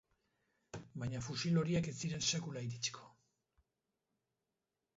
[1.01, 3.07] Baina fusil horiek ez ziren sekula iritsiko.